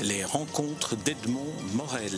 [0.00, 2.12] Les rencontres d'Edmond Morel.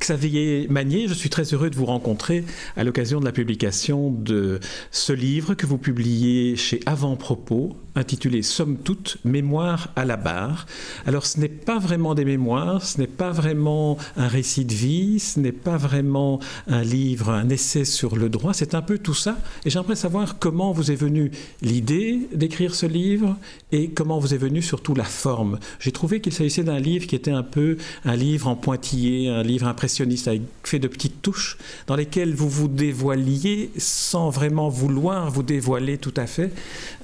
[0.00, 2.44] Xavier Magnier, je suis très heureux de vous rencontrer
[2.76, 8.76] à l'occasion de la publication de ce livre que vous publiez chez Avant-Propos, intitulé Somme
[8.78, 10.66] toute, Mémoire à la barre.
[11.06, 15.20] Alors ce n'est pas vraiment des mémoires, ce n'est pas vraiment un récit de vie,
[15.20, 19.14] ce n'est pas vraiment un livre, un essai sur le droit, c'est un peu tout
[19.14, 19.38] ça.
[19.64, 21.30] Et j'aimerais savoir comment vous est venue
[21.62, 23.36] l'idée d'écrire ce livre
[23.72, 25.58] et comment vous est venue surtout la forme.
[25.80, 29.42] J'ai trouvé qu'il s'agissait d'un livre qui était un peu un livre en pointillé, un
[29.42, 35.30] livre impressionniste avec fait de petites touches dans lesquelles vous vous dévoiliez sans vraiment vouloir
[35.30, 36.52] vous dévoiler tout à fait,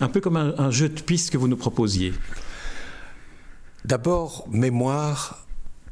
[0.01, 2.15] un peu comme un, un jeu de pistes que vous nous proposiez
[3.85, 5.47] D'abord, mémoire,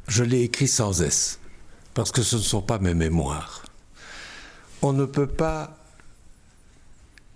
[0.07, 1.39] je l'ai écrit sans S,
[1.93, 3.65] parce que ce ne sont pas mes mémoires.
[4.81, 5.77] On ne peut pas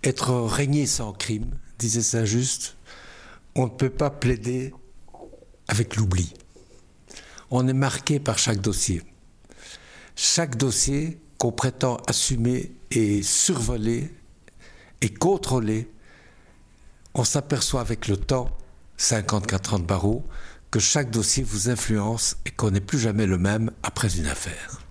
[0.03, 2.76] être régné sans crime, disait Saint-Just.
[3.54, 4.73] On ne peut pas plaider
[5.67, 6.34] avec l'oubli.
[7.51, 9.04] On est marqué par chaque dossier.
[10.15, 14.12] Chaque dossier qu'on prétend assumer et survoler
[15.01, 15.93] et contrôler
[17.14, 18.50] on s'aperçoit avec le temps,
[18.98, 20.24] 54 ans de barreau,
[20.72, 24.82] que chaque dossier vous influence et qu'on n'est plus jamais le même après une affaire.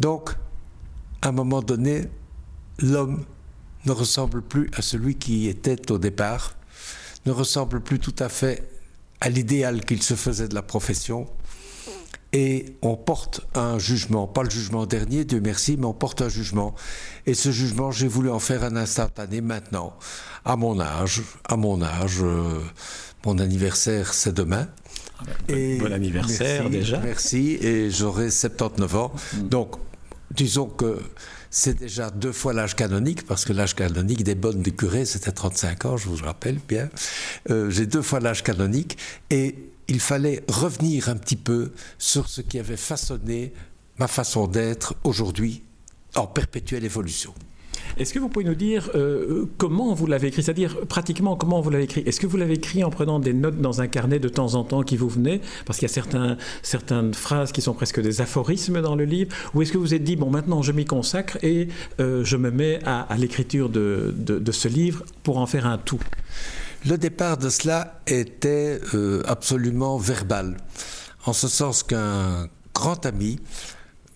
[0.00, 0.30] Donc,
[1.20, 2.08] à un moment donné,
[2.78, 3.24] l'homme
[3.84, 6.56] ne ressemble plus à celui qui était au départ,
[7.26, 8.68] ne ressemble plus tout à fait
[9.20, 11.28] à l'idéal qu'il se faisait de la profession,
[12.34, 16.28] et on porte un jugement, pas le jugement dernier, Dieu merci, mais on porte un
[16.28, 16.74] jugement.
[17.26, 19.96] Et ce jugement, j'ai voulu en faire un instantané maintenant,
[20.44, 22.60] à mon âge, à mon âge, euh,
[23.24, 24.68] mon anniversaire c'est demain.
[25.48, 26.98] Bon, anniversaire déjà.
[26.98, 29.12] Merci, et j'aurai 79 ans.
[29.14, 29.48] Mm.
[29.48, 29.76] Donc,
[30.32, 30.98] disons que
[31.50, 35.30] c'est déjà deux fois l'âge canonique, parce que l'âge canonique des bonnes des curés, c'était
[35.30, 36.90] 35 ans, je vous rappelle bien.
[37.48, 38.98] Euh, j'ai deux fois l'âge canonique,
[39.30, 39.54] et
[39.88, 43.52] il fallait revenir un petit peu sur ce qui avait façonné
[43.98, 45.62] ma façon d'être aujourd'hui
[46.14, 47.34] en perpétuelle évolution.
[47.96, 50.42] Est-ce que vous pouvez nous dire euh, comment vous l'avez écrit?
[50.42, 52.02] C'est-à-dire pratiquement comment vous l'avez écrit?
[52.06, 54.64] Est-ce que vous l'avez écrit en prenant des notes dans un carnet de temps en
[54.64, 58.20] temps qui vous venaient Parce qu'il y a certains, certaines phrases qui sont presque des
[58.20, 59.34] aphorismes dans le livre.
[59.54, 61.68] Ou est-ce que vous vous êtes dit, bon, maintenant je m'y consacre et
[62.00, 66.00] euh, je me mets à, l'écriture de, de ce livre pour en faire un tout?
[66.86, 70.56] Le départ de cela était euh, absolument verbal,
[71.24, 73.40] en ce sens qu'un grand ami,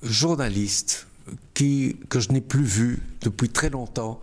[0.03, 1.07] journaliste,
[1.55, 4.21] qui, que je n'ai plus vu depuis très longtemps,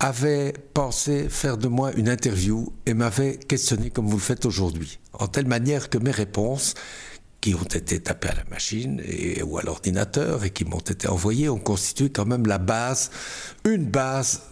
[0.00, 4.98] avait pensé faire de moi une interview et m'avait questionné comme vous le faites aujourd'hui,
[5.12, 6.74] en telle manière que mes réponses,
[7.40, 11.08] qui ont été tapées à la machine et, ou à l'ordinateur et qui m'ont été
[11.08, 13.10] envoyées, ont constitué quand même la base,
[13.64, 14.42] une base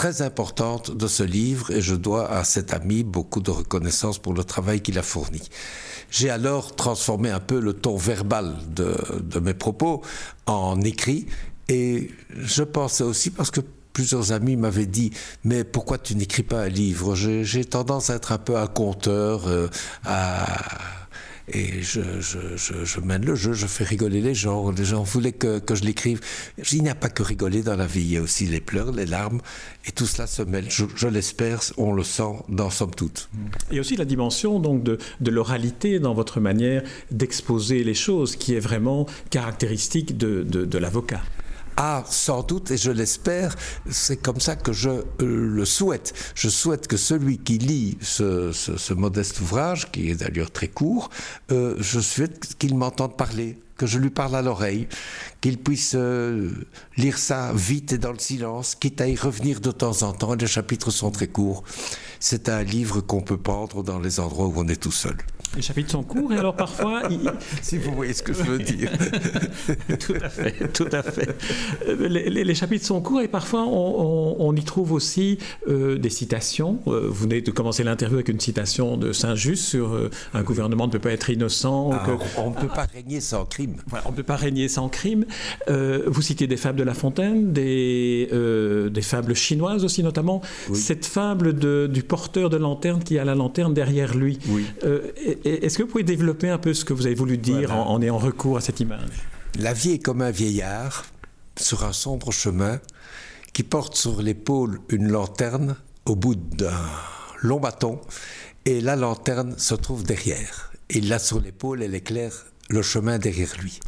[0.00, 4.32] très importante de ce livre et je dois à cet ami beaucoup de reconnaissance pour
[4.32, 5.42] le travail qu'il a fourni.
[6.10, 10.00] J'ai alors transformé un peu le ton verbal de, mes propos
[10.46, 11.26] en écrit
[11.68, 13.60] et je pensais aussi parce que
[13.92, 15.10] plusieurs amis m'avaient dit
[15.44, 17.14] mais pourquoi tu n'écris pas un livre?
[17.14, 19.68] J'ai tendance à être un peu un conteur, euh,
[20.06, 20.46] à
[21.52, 24.70] et je, mène le jeu, je fais rigoler les gens.
[24.70, 26.20] Les gens voulaient que, je l'écrive.
[26.72, 28.92] Il n'y a pas que rigoler dans la vie, il y a aussi les pleurs,
[28.92, 29.40] les larmes,
[29.86, 30.66] et tout cela se mêle.
[30.68, 33.28] Je, l'espère, on le sent dans Somme Toute.
[33.70, 38.60] Et aussi la dimension donc de, l'oralité dans votre manière d'exposer les choses, qui est
[38.60, 41.22] vraiment caractéristique de l'avocat.
[41.76, 43.56] Ah, sans doute, et je l'espère,
[43.88, 46.12] c'est comme ça que je euh, le souhaite.
[46.34, 51.10] Je souhaite que celui qui lit ce, modeste ouvrage, qui est d'ailleurs très court,
[51.50, 54.88] euh, je souhaite qu'il m'entende parler, que je lui parle à l'oreille,
[55.40, 56.50] qu'il puisse euh,
[56.96, 60.34] lire ça vite et dans le silence, quitte à y revenir de temps en temps.
[60.34, 61.64] Les chapitres sont très courts.
[62.18, 65.16] C'est un livre qu'on peut prendre dans les endroits où on est tout seul.
[65.56, 67.02] Les chapitres sont courts et alors parfois.
[67.60, 68.90] si vous voyez ce que je veux dire.
[69.98, 71.36] tout à fait, tout à fait.
[71.98, 75.38] Les, chapitres sont courts et parfois on, y trouve aussi
[75.68, 76.78] euh, des citations.
[76.86, 80.86] Euh, vous venez de commencer l'interview avec une citation de Saint-Just sur euh, un gouvernement
[80.86, 81.90] ne peut pas être innocent.
[81.92, 82.06] Ah,
[82.38, 83.74] on ne peut pas régner sans crime.
[84.04, 85.24] on ne peut pas régner sans crime.
[85.68, 88.28] vous citez des fables de La Fontaine, des,
[88.90, 90.42] des fables chinoises aussi notamment.
[90.74, 94.38] Cette fable de, du porteur de lanterne qui a la lanterne derrière lui.
[94.48, 94.64] Oui.
[95.44, 98.18] Est-ce que vous pouvez développer un peu ce que vous avez voulu dire en, ayant
[98.18, 99.28] recours à cette image?
[99.58, 101.06] La vie est comme un vieillard
[101.56, 102.80] sur un sombre chemin
[103.52, 105.76] qui porte sur l'épaule une lanterne
[106.06, 106.80] au bout d'un
[107.42, 108.00] long bâton
[108.64, 110.72] et la lanterne se trouve derrière.
[110.90, 113.80] Il l'a sur l'épaule, elle éclaire le chemin derrière lui.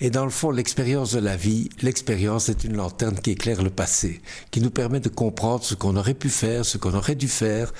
[0.00, 3.70] Et dans le fond, l'expérience de la vie, l'expérience est une lanterne qui éclaire le
[3.70, 7.28] passé, qui nous permet de comprendre ce qu'on aurait pu faire, ce qu'on aurait dû
[7.28, 7.72] faire,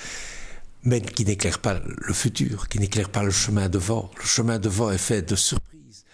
[0.83, 4.11] mais qui n'éclaire pas le futur, qui n'éclaire pas le chemin devant.
[4.17, 6.05] Le chemin devant est fait de surprises.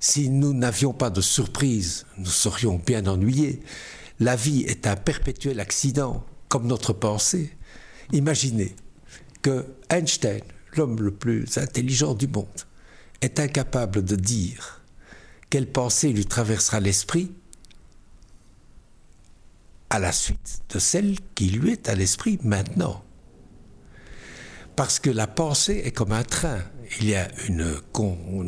[0.00, 3.60] Si nous n'avions pas de surprises, nous serions bien ennuyés.
[4.20, 7.56] La vie est un perpétuel accident, comme notre pensée.
[8.12, 8.74] Imaginez
[9.42, 10.42] que Einstein,
[10.76, 12.46] l'homme le plus intelligent du monde,
[13.20, 14.82] est incapable de dire
[15.50, 17.32] quelle pensée lui traversera l'esprit
[19.90, 23.02] à la suite de celle qui lui est à l'esprit maintenant.
[24.78, 26.60] Parce que la pensée est comme un train.
[27.00, 27.66] Il y a une,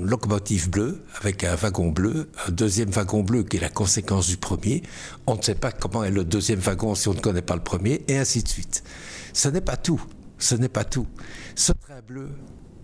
[0.05, 4.37] locomotive bleue avec un wagon bleu, un deuxième wagon bleu qui est la conséquence du
[4.37, 4.85] premier.
[5.27, 7.65] On ne sait pas comment est le deuxième wagon si on ne connaît pas le
[7.65, 8.85] premier, et ainsi de suite.
[9.33, 10.01] Ce n'est pas tout.
[10.39, 11.09] Ce n'est pas tout.
[11.57, 12.29] Ce train bleu,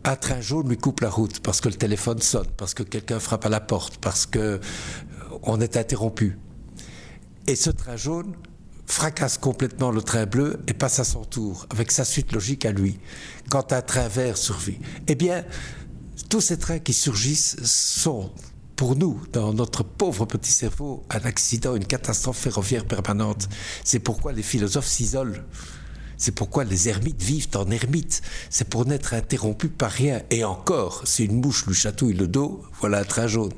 [0.02, 3.20] un train jaune lui coupe la route parce que le téléphone sonne, parce que quelqu'un
[3.20, 4.58] frappe à la porte, parce que euh,
[5.44, 6.36] on est interrompu.
[7.46, 8.34] Et ce train jaune
[8.86, 12.72] fracasse complètement le train bleu et passe à son tour, avec sa suite logique à
[12.72, 12.98] lui,
[13.50, 14.78] quand un train vert survit.
[15.08, 15.44] Eh bien,
[16.30, 18.30] tous ces trains qui surgissent sont,
[18.76, 23.48] pour nous, dans notre pauvre petit cerveau, un accident, une catastrophe ferroviaire permanente.
[23.84, 25.42] C'est pourquoi les philosophes s'isolent.
[26.18, 28.22] C'est pourquoi les ermites vivent en ermite.
[28.48, 30.22] C'est pour n'être interrompus par rien.
[30.30, 33.52] Et encore, si une mouche lui chatouille le dos, voilà un train jaune.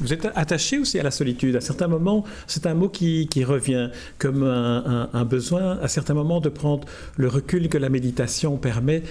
[0.00, 1.56] Vous êtes attaché aussi à la solitude.
[1.56, 6.48] À certains moments, c'est un mot qui, revient comme un, besoin, à certains moments, de
[6.48, 6.86] prendre
[7.16, 9.02] le recul que la méditation permet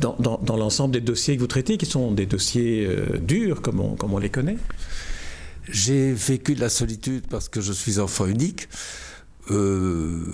[0.00, 0.16] dans,
[0.56, 4.30] l'ensemble des dossiers que vous traitez, qui sont des dossiers euh, durs, comme on, les
[4.30, 4.58] connaît.
[5.68, 8.68] J'ai vécu de la solitude parce que je suis enfant unique.
[9.50, 10.24] Euh,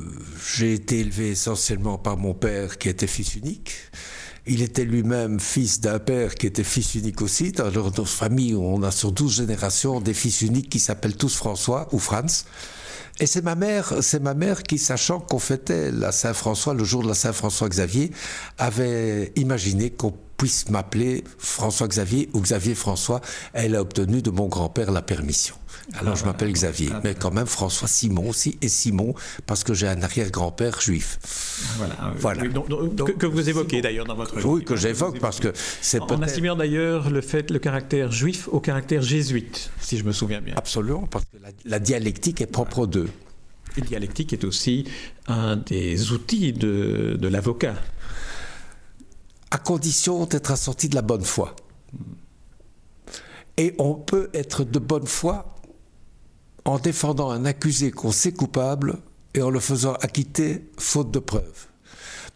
[0.55, 3.75] j'ai été élevé essentiellement par mon père qui était fils unique.
[4.51, 7.53] Il était lui-même fils d'un père qui était fils unique aussi.
[7.53, 11.87] Dans notre famille, on a sur 12 générations des fils uniques qui s'appellent tous François
[11.93, 12.47] ou Franz.
[13.21, 17.03] Et c'est ma mère, c'est ma mère qui, sachant qu'on fêtait la Saint-François, le jour
[17.03, 18.11] de la Saint-François-Xavier,
[18.57, 23.21] avait imaginé qu'on puisse m'appeler François-Xavier ou Xavier-François.
[23.53, 25.57] Elle a obtenu de mon grand-père la permission.
[25.95, 29.15] Alors je m'appelle Xavier, mais quand même François Simon aussi, et Simon
[29.47, 31.19] parce que j'ai un arrière-grand-père juif.
[32.21, 32.43] Voilà.
[33.19, 34.51] que, vous évoquez d'ailleurs dans votre livre.
[34.51, 38.61] Oui, que j'évoque parce que c'est En assimilant d'ailleurs le fait, le caractère juif au
[38.61, 40.55] caractère jésuite, si je me souviens bien.
[40.57, 43.09] Absolument, parce que la, dialectique est propre d'eux.
[43.77, 44.85] Et dialectique est aussi
[45.27, 47.75] un des outils de, de l'avocat.
[49.51, 51.57] À condition d'être assorti de la bonne foi.
[53.57, 55.58] Et on peut être de bonne foi
[56.69, 58.99] en défendant un accusé qu'on sait coupable
[59.33, 61.67] et en le faisant acquitter faute de preuves.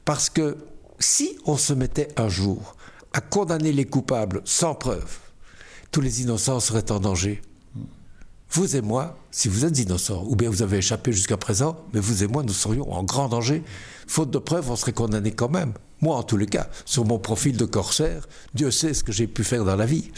[0.07, 0.57] Parce que
[0.99, 2.75] si on se mettait un jour
[3.13, 5.19] à condamner les coupables sans preuve,
[5.91, 7.43] tous les innocents seraient en danger.
[8.51, 12.01] Vous et moi, si vous êtes innocents, ou bien vous avez échappé jusqu'à présent, mais
[12.01, 13.63] vous et moi, nous serions en grand danger.
[14.07, 15.75] Faute de preuves, on serait condamnés quand même.
[16.01, 19.27] Moi, en tous les cas, sur mon profil de corsaire, Dieu sait ce que j'ai
[19.27, 20.11] pu faire dans la vie.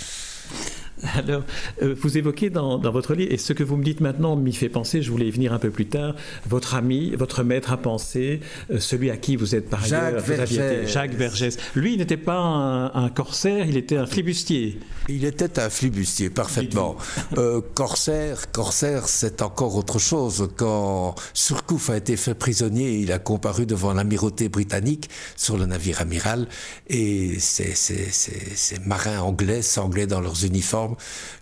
[1.15, 1.43] Alors,
[1.83, 4.69] euh, vous évoquez dans, votre livre, et ce que vous me dites maintenant m'y fait
[4.69, 6.15] penser, je voulais y venir un peu plus tard,
[6.49, 8.41] votre ami, votre maître à penser,
[8.71, 11.57] euh, celui à qui vous êtes par Jacques ailleurs, Jacques Vergès.
[11.75, 14.79] Lui, il n'était pas un, corsaire, il était un flibustier.
[15.09, 16.97] Il était un flibustier, parfaitement.
[17.37, 20.49] Euh, corsaire, corsaire, c'est encore autre chose.
[20.57, 26.01] Quand Surcouf a été fait prisonnier, il a comparu devant l'amirauté britannique sur le navire
[26.01, 26.49] amiral,
[26.89, 30.94] et ces, ces marins anglais, sanglés dans leurs uniformes,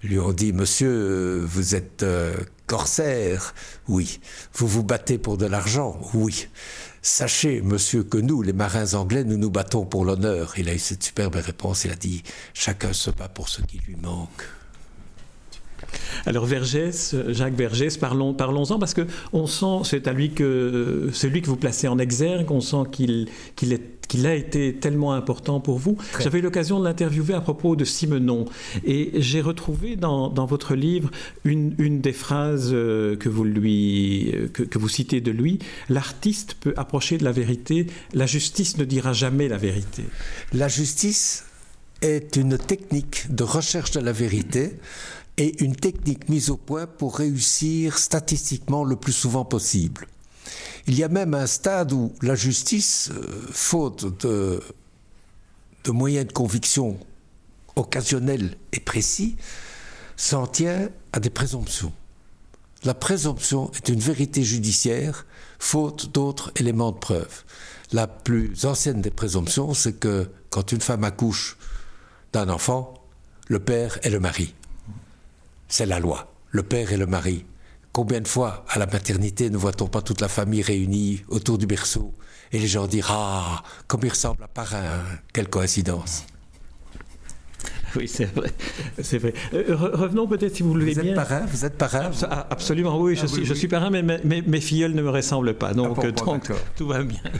[0.02, 2.34] lui ont dit Monsieur, vous êtes euh,
[2.66, 3.54] corsaire
[3.88, 4.20] Oui.
[4.54, 6.48] Vous vous battez pour de l'argent Oui.
[7.04, 10.54] Sachez, monsieur, que nous, les marins anglais, nous nous battons pour l'honneur.
[10.56, 11.84] Il a eu cette superbe réponse.
[11.84, 12.22] Il a dit
[12.54, 14.44] Chacun se bat pour ce qui lui manque.
[16.26, 21.42] Alors Vergès, Jacques Vergès, parlons, parlons-en parce que on sent, c'est à lui que celui
[21.42, 25.58] que vous placez en exergue, on sent qu'il qu'il est qu'il a été tellement important
[25.58, 25.96] pour vous.
[26.20, 28.44] J'avais eu l'occasion de l'interviewer à propos de Simenon
[28.84, 31.10] et j'ai retrouvé dans, dans, votre livre
[31.44, 35.60] une, une des phrases euh, que vous, lui, que, que vous citez de lui.
[35.88, 40.02] L'artiste peut approcher de la vérité, la justice ne dira jamais la vérité.
[40.52, 41.46] La justice
[42.02, 44.74] est une technique de recherche de la vérité
[45.38, 50.06] et une technique mise au point pour réussir statistiquement le plus souvent possible.
[50.86, 54.60] Il y a même un stade où la justice, euh, faute de,
[55.88, 56.98] moyens de conviction
[57.76, 59.36] occasionnels et précis,
[60.16, 61.92] s'en tient à des présomptions.
[62.84, 65.26] La présomption est une vérité judiciaire,
[65.58, 67.44] faute d'autres éléments de preuve.
[67.92, 71.56] La plus ancienne des présomptions, c'est que quand une femme accouche
[72.32, 72.94] d'un enfant,
[73.46, 74.54] le père et le mari.
[75.68, 77.44] C'est la loi, le père et le mari.
[77.92, 81.66] Combien de fois à la maternité ne voit-on pas toute la famille réunie autour du
[81.66, 82.14] berceau
[82.50, 85.02] et les gens dire Ah, comme il ressemble à parrain,
[85.34, 86.24] quelle coïncidence
[87.96, 88.50] Oui, c'est vrai.
[89.02, 89.34] C'est vrai.
[89.54, 91.10] Euh, revenons peut-être, si vous le voulez vous bien.
[91.10, 94.02] Êtes parrain, vous êtes parrain ah, Absolument, oui, je, ah, suis, je suis parrain, mais
[94.02, 95.74] mes, mes, filleuls ne me ressemblent pas.
[95.74, 96.38] Donc, ah
[96.76, 97.20] tout va bien.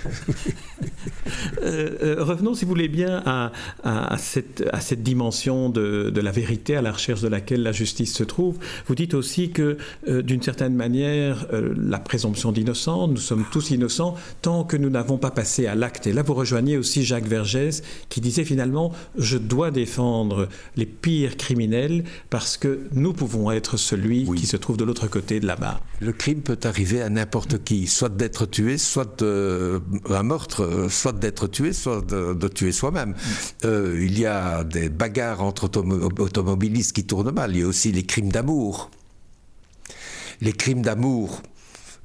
[1.62, 3.52] Euh, euh, revenons, si vous voulez bien, à,
[3.85, 7.73] à, cette, à cette, dimension de, de, la vérité à la recherche de laquelle la
[7.73, 8.59] justice se trouve.
[8.87, 14.64] Vous dites aussi que, d'une certaine manière, la présomption d'innocence, nous sommes tous innocents tant
[14.64, 16.06] que nous n'avons pas passé à l'acte.
[16.06, 20.42] Et là, vous rejoignez aussi Jacques Vergès qui disait finalement, je dois défendre
[20.77, 25.41] les pires criminels parce que nous pouvons être celui qui se trouve de l'autre côté
[25.41, 25.81] de la barre.
[26.01, 29.81] Le crime peut arriver à n'importe qui, soit d'être tué, soit de,
[30.11, 33.15] un meurtre, soit d'être tué, soit de, tuer soi-même.
[33.65, 35.65] Euh, il y a des bagarres entre
[36.19, 37.55] automobilistes qui tournent mal.
[37.55, 38.91] Il y a aussi les crimes d'amour.
[40.41, 41.41] Les crimes d'amour,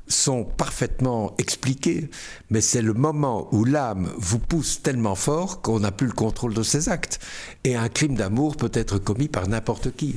[0.08, 2.10] sont parfaitement expliqués,
[2.50, 6.54] mais c'est le moment où l'âme vous pousse tellement fort qu'on n'a plus le contrôle
[6.54, 7.20] de ses actes.
[7.64, 10.16] Et un crime d'amour peut être commis par n'importe qui.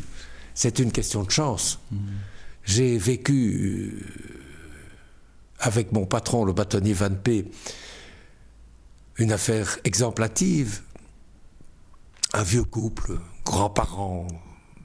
[0.54, 1.78] C'est une question de chance.
[2.64, 4.06] J'ai vécu euh,
[5.58, 7.50] avec mon patron, le bâtonnier Van P,
[9.18, 10.82] une affaire exemplative.
[12.32, 14.28] Un vieux couple, grands-parents,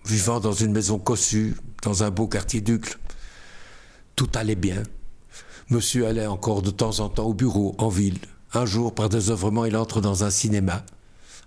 [0.05, 2.97] vivant dans une maison cossue, dans un beau quartier d'Ucle
[4.15, 4.84] tout allait bien.
[5.69, 8.19] Monsieur allait encore de temps en temps au bureau, en ville.
[8.53, 10.86] Un jour, par désœuvrement, il entre dans un cinéma,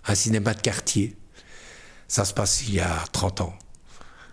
[0.05, 1.17] un cinéma de quartier.
[2.07, 3.53] Ça se passe il y a 30 ans.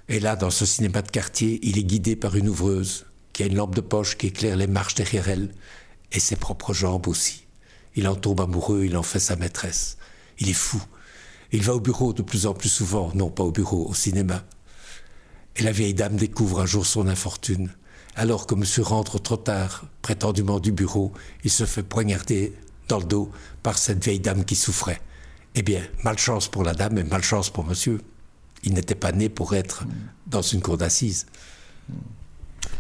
[0.09, 3.47] Et là, dans ce cinéma de quartier, il est guidé par une ouvreuse qui a
[3.47, 5.53] une lampe de poche qui éclaire les marches derrière elle
[6.13, 7.47] et ses propres jambes aussi.
[7.95, 9.97] Il en tombe amoureux, il en fait sa maîtresse.
[10.39, 10.83] Il est fou.
[11.53, 14.45] Il va au bureau de plus en plus souvent, non pas au bureau, au cinéma.
[15.57, 17.71] Et la vieille dame découvre un jour son infortune
[18.17, 21.13] alors que monsieur rentre trop tard, prétendument du bureau,
[21.45, 22.55] il se fait poignarder
[22.89, 23.31] dans le dos
[23.63, 25.01] par cette vieille dame qui souffrait.
[25.55, 28.01] Eh bien, malchance pour la dame et malchance pour monsieur.
[28.65, 29.85] Il n'était pas né pour être
[30.27, 31.27] dans une cour d'assises.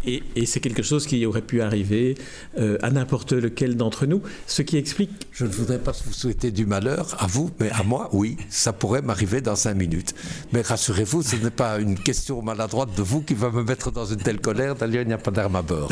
[0.07, 2.15] Et, c'est quelque chose qui aurait pu arriver
[2.59, 5.11] euh, à n'importe lequel d'entre nous, ce qui explique...
[5.33, 8.73] Je ne voudrais pas vous souhaiter du malheur à vous, mais à moi, oui, ça
[8.73, 10.15] pourrait m'arriver dans cinq minutes.
[10.53, 14.07] Mais rassurez-vous, ce n'est pas une question maladroite de vous qui va me mettre dans
[14.07, 14.77] une telle colère.
[14.77, 15.91] D'ailleurs, il n'y a pas d'armes à bord.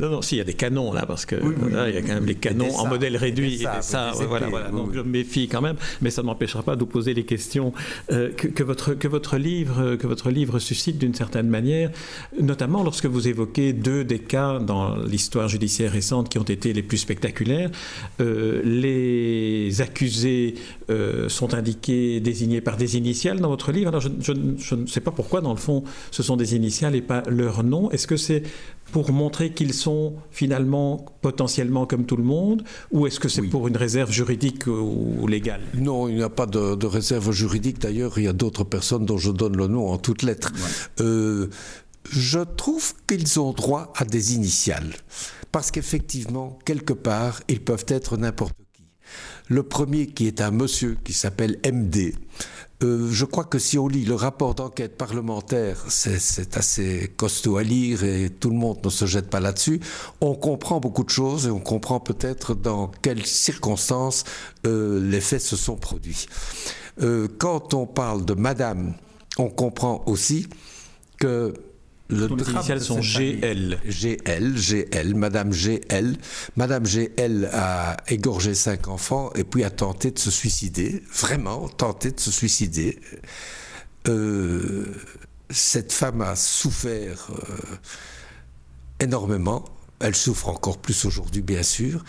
[0.00, 2.14] non, non, si, il y a des canons là, parce que il y a quand
[2.14, 3.62] même les canons en modèle réduit.
[3.62, 4.68] Et ça, voilà, voilà.
[4.68, 7.24] Donc je me méfie quand même, mais ça ne m'empêchera pas de vous poser les
[7.24, 7.72] questions
[8.12, 11.90] euh, que, que, votre, que, votre livre, que votre livre suscite d'une certaine manière,
[12.38, 16.82] notamment lorsque vous évoquer deux des cas dans l'histoire judiciaire récente qui ont été les
[16.82, 17.70] plus spectaculaires.
[18.20, 20.54] Euh, les accusés
[20.88, 23.88] euh, sont indiqués, désignés par des initiales dans votre livre.
[23.88, 24.32] Alors je,
[24.74, 27.90] ne sais pas pourquoi, dans le fond, ce sont des initiales et pas leur nom.
[27.90, 28.42] Est-ce que c'est
[28.92, 33.68] pour montrer qu'ils sont finalement potentiellement comme tout le monde ou est-ce que c'est pour
[33.68, 35.60] une réserve juridique ou, légale?
[35.74, 37.78] Non, il n'y a pas de, réserve juridique.
[37.78, 40.52] D'ailleurs, il y a d'autres personnes dont je donne le nom en toutes lettres.
[41.00, 41.48] Euh,
[42.10, 44.94] je trouve qu'ils ont droit à des initiales,
[45.52, 48.84] parce qu'effectivement, quelque part, ils peuvent être n'importe qui.
[49.48, 52.14] Le premier qui est un monsieur qui s'appelle MD,
[52.82, 57.62] euh, je crois que si on lit le rapport d'enquête parlementaire, c'est assez costaud à
[57.62, 59.80] lire et tout le monde ne se jette pas là-dessus.
[60.20, 64.24] On comprend beaucoup de choses et on comprend peut-être dans quelles circonstances
[64.66, 66.26] euh, les faits se sont produits.
[67.02, 68.94] Euh, quand on parle de Madame,
[69.36, 70.48] on comprend aussi
[71.18, 71.52] que
[72.10, 73.78] le les initiales sont GL.
[73.84, 76.16] GL, GL, Madame GL.
[76.56, 82.10] Madame GL a égorgé cinq enfants et puis a tenté de se suicider, vraiment tenté
[82.10, 82.98] de se suicider.
[84.08, 84.94] Euh,
[85.50, 87.54] cette femme a souffert euh,
[89.00, 89.64] énormément.
[90.00, 92.02] Elle souffre encore plus aujourd'hui, bien sûr.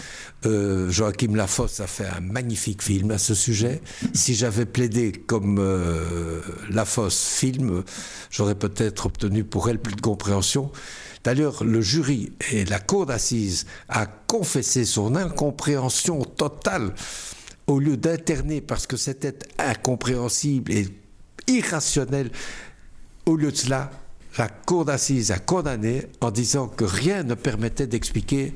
[0.45, 3.81] Euh, Joachim Lafosse a fait un magnifique film à ce sujet.
[4.13, 7.83] Si j'avais plaidé comme euh, Lafosse film,
[8.29, 10.71] j'aurais peut-être obtenu pour elle plus de compréhension.
[11.25, 16.93] D'ailleurs, le jury et la cour d'assises a confessé son incompréhension totale
[17.67, 20.88] au lieu d'interner parce que c'était incompréhensible et
[21.48, 22.31] irrationnel.
[23.25, 23.91] Au lieu de cela,
[24.38, 28.53] la cour d'assises a condamné en disant que rien ne permettait d'expliquer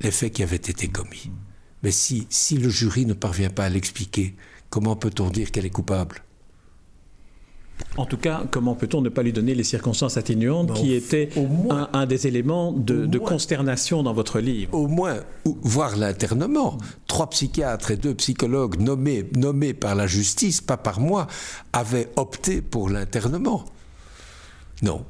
[0.00, 1.30] les faits qui avaient été commis.
[1.82, 4.34] Mais si, si le jury ne parvient pas à l'expliquer,
[4.70, 6.22] comment peut-on dire qu'elle est coupable?
[7.96, 11.30] En tout cas, comment peut-on ne pas lui donner les circonstances atténuantes qui étaient
[11.92, 14.74] un, des éléments de, consternation dans votre livre?
[14.74, 16.78] Au moins, voir l'internement.
[17.06, 21.26] Trois psychiatres et deux psychologues nommés, nommés par la justice, pas par moi,
[21.72, 23.64] avaient opté pour l'internement.
[24.82, 25.04] Non.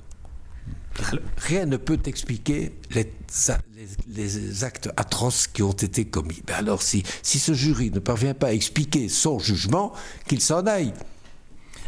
[1.37, 6.43] Rien ne peut expliquer les, actes atroces qui ont été commis.
[6.47, 9.93] Ben alors, si, ce jury ne parvient pas à expliquer son jugement,
[10.27, 10.93] qu'il s'en aille.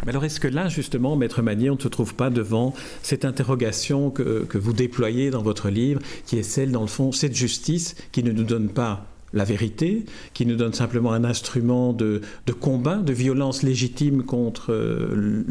[0.04, 2.72] Mais alors est-ce que là, justement, Maître Manier, on ne se trouve pas devant
[3.02, 7.34] cette interrogation que, vous déployez dans votre livre, qui est celle, dans le fond, cette
[7.34, 12.20] justice qui ne nous donne pas la vérité, qui nous donne simplement un instrument de,
[12.60, 15.44] combat, de violence légitime contre euh,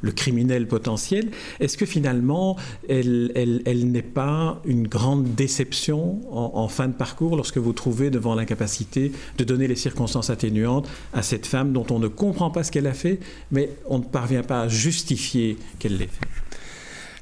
[0.00, 2.56] le, criminel potentiel, est-ce que finalement
[2.88, 3.30] elle,
[3.66, 9.44] n'est pas une grande déception en, fin de parcours lorsque vous trouvez devant l'incapacité de
[9.44, 12.94] donner les circonstances atténuantes à cette femme dont on ne comprend pas ce qu'elle a
[12.94, 16.28] fait, mais on ne parvient pas à justifier qu'elle l'ait fait?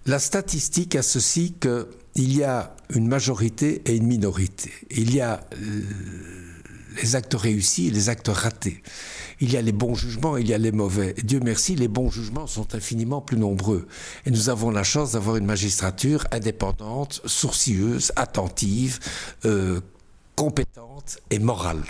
[0.06, 4.73] La statistique a ceci que il y a une majorité et une minorité.
[4.90, 5.83] Il y a euh,
[7.00, 8.83] les actes réussis et les actes ratés.
[9.40, 11.14] Il y a les bons jugements, il y a les mauvais.
[11.23, 13.87] Dieu merci, les bons jugements sont infiniment plus nombreux.
[14.26, 18.99] Et nous avons la chance d'avoir une magistrature indépendante, sourcilleuse, attentive,
[19.45, 19.81] euh,
[20.37, 21.83] compétente et morale.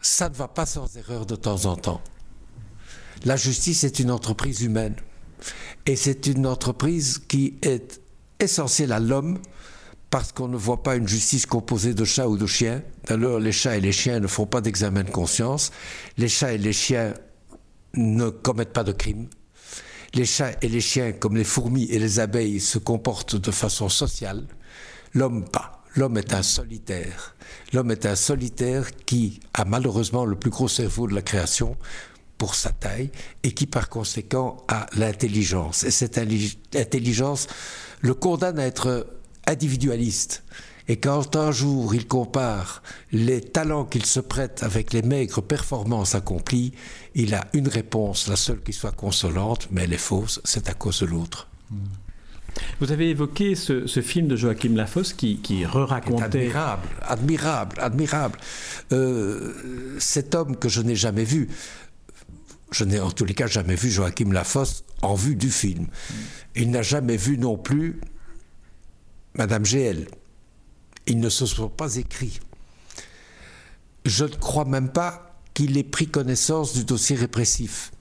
[0.00, 2.00] Ça ne va pas sans erreur de temps en temps.
[3.24, 4.96] La justice est une entreprise humaine.
[5.84, 8.00] Et c'est une entreprise qui est
[8.40, 9.38] essentiel à l'homme
[10.10, 12.82] parce qu'on ne voit pas une justice composée de chats ou de chiens.
[13.06, 15.70] D'ailleurs, les chats et les chiens ne font pas d'examen de conscience.
[16.18, 17.14] Les chats et les chiens
[17.94, 19.28] ne commettent pas de crimes.
[20.14, 23.88] Les chats et les chiens, comme les fourmis et les abeilles, se comportent de façon
[23.88, 24.44] sociale.
[25.14, 25.84] L'homme pas.
[25.94, 27.36] L'homme est un solitaire.
[27.72, 31.76] L'homme est un solitaire qui a malheureusement le plus gros cerveau de la création
[32.38, 33.10] pour sa taille
[33.42, 35.84] et qui par conséquent a l'intelligence.
[35.84, 37.48] Et cette intelligence
[38.00, 39.06] le condamne à être
[39.46, 40.42] individualiste.
[40.88, 46.14] Et quand un jour il compare les talents qu'il se prête avec les maigres performances
[46.14, 46.72] accomplies,
[47.14, 50.74] il a une réponse, la seule qui soit consolante, mais elle est fausse, c'est à
[50.74, 51.46] cause de l'autre.
[52.80, 56.24] Vous avez évoqué ce, film de Joachim Lafosse qui, qui re-racontait.
[56.24, 58.38] Admirable, admirable, admirable.
[58.92, 59.52] Euh,
[59.98, 61.48] cet homme que je n'ai jamais vu,
[62.72, 65.86] je n'ai en tous les cas jamais vu Joachim Lafosse en vue du film.
[66.54, 68.00] Il n'a jamais vu non plus
[69.34, 70.06] Madame GL.
[71.06, 72.40] Ils ne se sont pas écrits.
[74.04, 77.92] Je ne crois même pas qu'il ait pris connaissance du dossier répressif.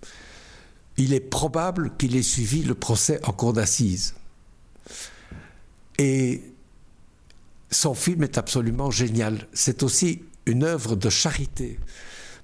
[0.98, 4.14] Il est probable qu'il ait suivi le procès en cour d'assises.
[5.98, 6.44] Et
[7.72, 9.48] son film est absolument génial.
[9.54, 11.80] C'est aussi une œuvre de charité,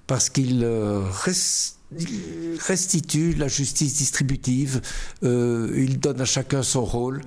[0.06, 4.80] parce qu'il euh, reste restitue la justice distributive,
[5.22, 7.22] euh, il donne à chacun son rôle,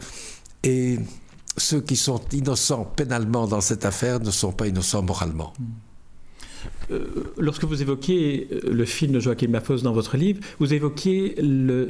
[0.64, 1.00] et
[1.58, 5.54] ceux qui sont innocents pénalement dans cette affaire ne sont pas innocents moralement.
[6.92, 7.06] Euh,
[7.38, 11.36] lorsque vous évoquiez euh, le film de Joachim Lafosse dans votre livre, vous évoquiez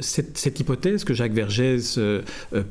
[0.00, 2.22] cette, hypothèse que Jacques Vergès euh,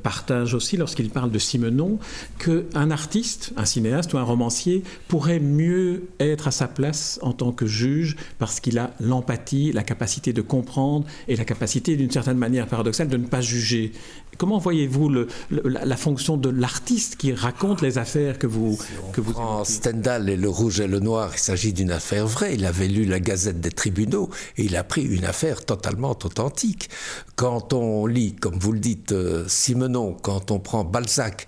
[0.04, 2.00] partage aussi lorsqu'il parle de Simenon,
[2.38, 7.52] qu'un artiste, un cinéaste ou un romancier pourrait mieux être à sa place en tant
[7.52, 12.38] que juge parce qu'il a l'empathie, la capacité de comprendre et la capacité, d'une certaine
[12.38, 13.92] manière paradoxale, de ne pas juger.
[14.38, 15.10] Comment voyez-vous
[15.50, 18.80] la, fonction de l'artiste qui raconte les affaires que vous...
[19.12, 19.34] que vous
[19.66, 22.56] Stendhal et le rouge et le noir, il s'agit d'une affaire vraie.
[22.56, 26.90] Il avait lu la Gazette des tribunaux et il a pris une affaire totalement authentique.
[27.36, 31.48] Quand on lit, comme vous le dites, euh, Simenon, quand on prend Balzac,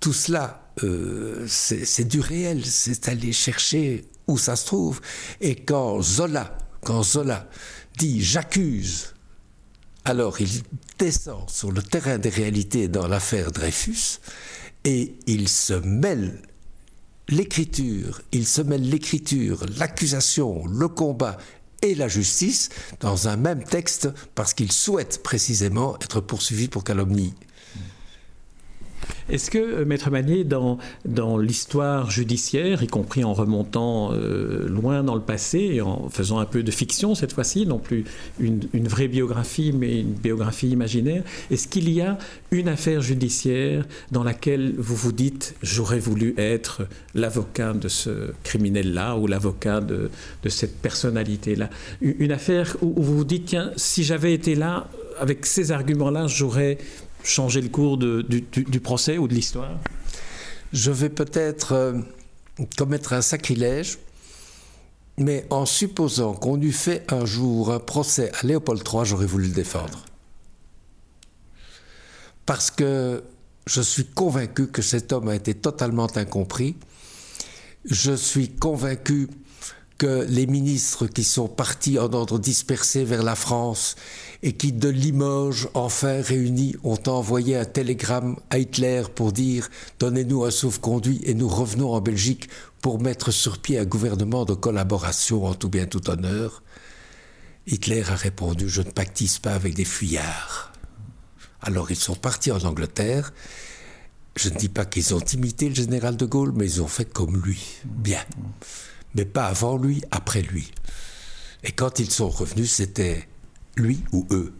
[0.00, 5.00] tout cela, euh, c'est du réel, c'est aller chercher où ça se trouve.
[5.40, 7.48] Et quand Zola, quand Zola
[7.96, 9.14] dit j'accuse
[10.04, 10.50] alors il
[10.98, 14.18] descend sur le terrain des réalités dans l'affaire Dreyfus
[14.84, 16.42] et il se mêle
[17.28, 21.36] l'écriture, il se mêle l'écriture, l'accusation, le combat
[21.82, 27.34] et la justice dans un même texte parce qu'il souhaite précisément être poursuivi pour calomnie.
[29.28, 35.02] Est-ce que, euh, Maître Manier, dans, dans l'histoire judiciaire, y compris en remontant euh, loin
[35.02, 38.04] dans le passé et en faisant un peu de fiction cette fois-ci, non plus
[38.38, 42.18] une, vraie biographie, mais une biographie imaginaire, est-ce qu'il y a
[42.50, 49.16] une affaire judiciaire dans laquelle vous vous dites j'aurais voulu être l'avocat de ce criminel-là
[49.16, 50.10] ou l'avocat de,
[50.42, 51.70] de, cette personnalité-là?
[52.02, 56.26] Une affaire où, où vous vous dites tiens, si j'avais été là, avec ces arguments-là,
[56.26, 56.78] j'aurais
[57.24, 59.78] changer le cours du, procès ou de l'histoire?
[60.72, 62.00] Je vais peut-être euh,
[62.76, 63.98] commettre un sacrilège,
[65.18, 69.46] mais en supposant qu'on eût fait un jour un procès à Léopold III, j'aurais voulu
[69.46, 70.04] le défendre.
[72.46, 73.22] Parce que
[73.66, 76.76] je suis convaincu que cet homme a été totalement incompris.
[77.84, 79.28] Je suis convaincu
[79.98, 83.96] que les ministres qui sont partis en ordre dispersé vers la France
[84.42, 89.68] et qui de Limoges, enfin réunis, ont envoyé un télégramme à Hitler pour dire
[90.00, 92.48] donnez-nous un sauf-conduit et nous revenons en Belgique
[92.82, 96.62] pour mettre sur pied un gouvernement de collaboration en tout bien tout honneur.
[97.66, 100.72] Hitler a répondu je ne pactise pas avec des fuyards.
[101.62, 103.32] Alors ils sont partis en Angleterre.
[104.36, 107.04] Je ne dis pas qu'ils ont imité le général de Gaulle, mais ils ont fait
[107.04, 107.62] comme lui.
[107.84, 108.20] Bien
[109.14, 110.70] mais pas avant lui, après lui.
[111.62, 113.28] Et quand ils sont revenus, c'était
[113.76, 114.52] lui ou eux.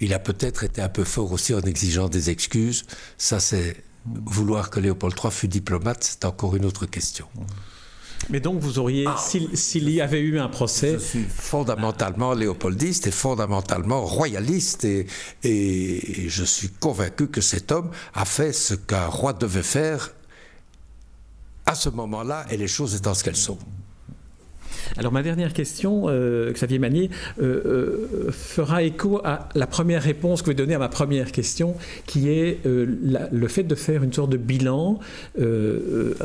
[0.00, 2.84] Il a peut-être été un peu fort aussi en exigeant des excuses.
[3.16, 7.26] Ça, c'est vouloir que Léopold III fût diplomate, c'est encore une autre question.
[8.30, 9.16] Mais donc vous auriez, ah.
[9.18, 10.94] s'il y avait eu un procès...
[10.94, 15.06] Je suis fondamentalement léopoldiste et fondamentalement royaliste et,
[15.42, 20.10] et je suis convaincu que cet homme a fait ce qu'un roi devait faire
[21.74, 23.58] à ce moment-là et les choses étant ce qu'elles sont.
[24.96, 30.42] Alors ma dernière question, euh, Xavier Manier, euh, euh, fera écho à la première réponse
[30.42, 31.74] que vous donnez à ma première question,
[32.06, 34.98] qui est le fait de faire une sorte de bilan,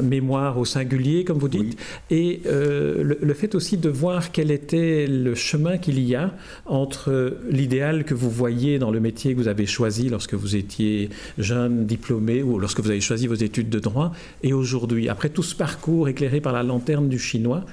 [0.02, 1.78] mémoire au singulier, comme vous dites,
[2.10, 6.34] et le, fait aussi de voir quel était le chemin qu'il y a
[6.66, 11.10] entre l'idéal que vous voyez dans le métier que vous avez choisi lorsque vous étiez
[11.38, 14.12] jeune, diplômé, ou lorsque vous avez choisi vos études de droit,
[14.44, 15.10] et aujourd'hui.
[15.10, 17.66] Après tout ce parcours éclairé par la lanterne du chinois,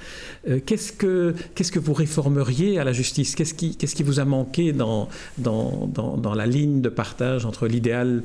[0.77, 3.35] qu'est-ce que, vous réformeriez à la justice?
[3.35, 5.09] Qu'est-ce qui, vous a manqué dans,
[6.35, 8.23] la ligne de partage entre l'idéal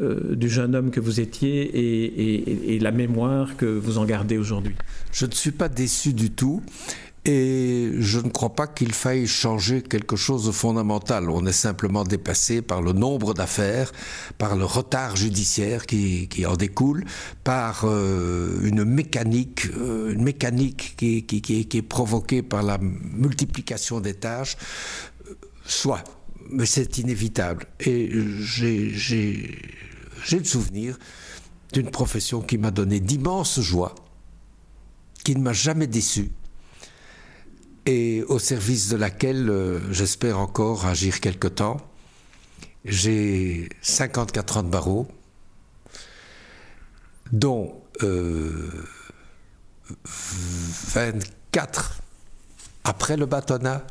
[0.00, 4.38] euh, du jeune homme que vous étiez et, et, la mémoire que vous en gardez
[4.38, 4.74] aujourd'hui?
[5.12, 6.62] Je ne suis pas déçu du tout.
[7.26, 11.30] Et je ne crois pas qu'il faille changer quelque chose de fondamental.
[11.30, 13.92] On est simplement dépassé par le nombre d'affaires,
[14.36, 17.04] par le retard judiciaire qui, en découle,
[17.42, 24.14] par euh, une mécanique, euh, une mécanique qui, qui, est provoquée par la multiplication des
[24.14, 24.58] tâches.
[25.64, 26.04] Soit,
[26.50, 27.64] mais c'est inévitable.
[27.80, 28.90] Et j'ai
[30.30, 30.98] le souvenir
[31.72, 33.94] d'une profession qui m'a donné d'immenses joies,
[35.24, 36.30] qui ne m'a jamais déçu
[37.86, 41.76] et au service de laquelle euh, j'espère encore agir quelque temps.
[42.84, 45.08] J'ai 54 ans de barreau,
[47.32, 48.02] dont 24
[50.94, 52.02] euh,
[52.84, 53.86] après le bâtonnat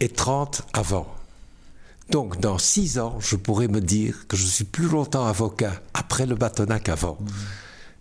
[0.00, 1.14] et 30 avant.
[2.10, 6.26] Donc, dans 6 ans, je pourrais me dire que je suis plus longtemps avocat après
[6.26, 7.16] le bâtonnat qu'avant.
[7.20, 7.28] Mmh.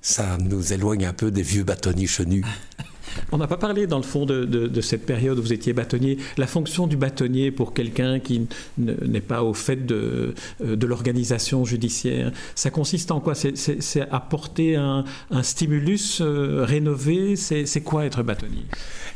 [0.02, 2.46] Ça nous éloigne un peu des vieux bâtonniers chenus.
[3.32, 6.18] On n'a pas parlé, dans le fond, de, cette période où vous étiez bâtonnier.
[6.38, 8.48] La fonction du bâtonnier pour quelqu'un qui
[8.78, 13.36] n'est pas au fait de, euh, de l'organisation judiciaire, ça consiste en quoi?
[13.36, 17.36] C'est apporter un, un stimulus euh, rénové?
[17.36, 18.66] C'est quoi être bâtonnier?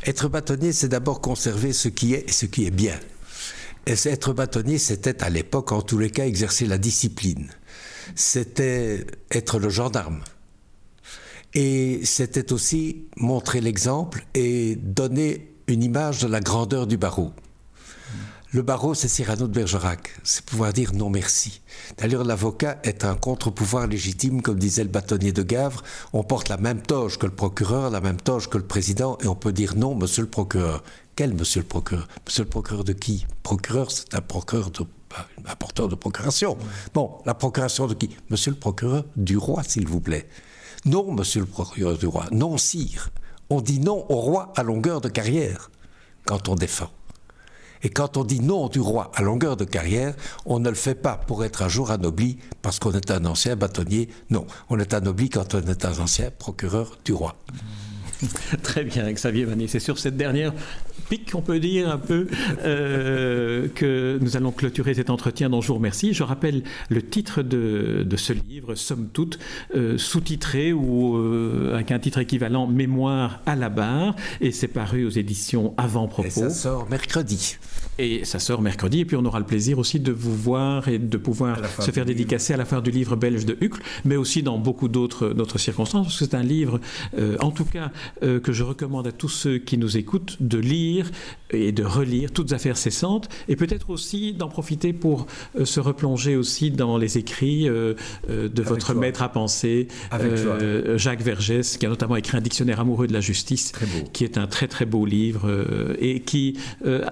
[0.04, 2.98] Être bâtonnier, c'est d'abord conserver ce qui est et ce qui est bien.
[3.86, 7.48] Et être bâtonnier, c'était à l'époque, en tous les cas, exercer la discipline.
[8.14, 10.20] C'était être le gendarme
[11.56, 17.32] et c'était aussi montrer l'exemple et donner une image de la grandeur du barreau.
[18.52, 21.62] Le barreau, c'est Cyrano de Bergerac, c'est pouvoir dire non merci.
[21.98, 25.82] D'ailleurs, l'avocat est un contre-pouvoir légitime, comme disait le bâtonnier de Gavre.
[26.12, 29.26] On porte la même toge que le procureur, la même toge que le président, et
[29.26, 30.84] on peut dire non, monsieur le procureur.
[31.16, 32.06] Quel monsieur le procureur?
[32.26, 33.26] Monsieur le procureur de qui?
[33.42, 34.84] Procureur, c'est un procureur de
[35.46, 36.58] un porteur de procuration.
[36.92, 38.10] Bon, la procuration de qui?
[38.28, 40.28] Monsieur le procureur du roi, s'il vous plaît.
[40.84, 43.10] Non, monsieur le procureur du roi, non, sire.
[43.50, 45.70] On dit non au roi à longueur de carrière
[46.24, 46.90] quand on défend.
[47.82, 50.94] Et quand on dit non du roi à longueur de carrière, on ne le fait
[50.94, 54.08] pas pour être un jour anobli parce qu'on est un ancien bâtonnier.
[54.30, 57.36] Non, on est anobli quand on est un ancien procureur du roi.
[58.62, 59.68] Très bien, Xavier Vanier.
[59.68, 60.52] C'est sur cette dernière
[61.34, 62.26] on peut dire un peu,
[62.64, 66.14] euh, que nous allons clôturer cet entretien dont je vous remercie.
[66.14, 69.38] Je rappelle le titre de, ce livre, Somme toute,
[69.74, 75.04] euh, sous-titré ou euh, avec un titre équivalent Mémoire à la barre, et c'est paru
[75.04, 76.30] aux éditions Avant-Propos.
[76.30, 77.56] Ça sort mercredi.
[77.98, 80.98] Et ça sort mercredi, et puis on aura le plaisir aussi de vous voir et
[80.98, 84.42] de pouvoir se faire dédicacer à la fin du livre belge de Hucle, mais aussi
[84.42, 86.80] dans beaucoup d'autres circonstances, parce que c'est un livre,
[87.40, 91.10] en tout cas, que je recommande à tous ceux qui nous écoutent de lire lire
[91.50, 95.26] et de relire toutes affaires cessantes, et peut-être aussi d'en profiter pour
[95.62, 99.88] se replonger aussi dans les écrits de votre maître à penser,
[100.96, 103.72] Jacques Vergès, qui a notamment écrit un dictionnaire amoureux de la justice,
[104.12, 105.48] qui est un très très beau livre
[106.00, 106.58] et qui,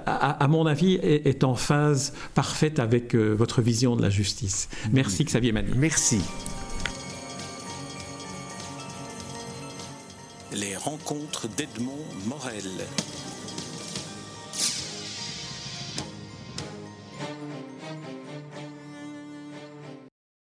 [0.06, 4.68] à, mon avis, est, en phase parfaite avec votre vision de la justice.
[4.92, 5.70] Merci Xavier Mani.
[5.76, 6.20] Merci.
[10.52, 12.86] Les rencontres d'Edmond Morel.